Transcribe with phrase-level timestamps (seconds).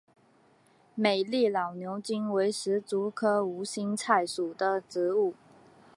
[0.95, 5.35] 美丽老牛筋为石竹科无心菜属的植物。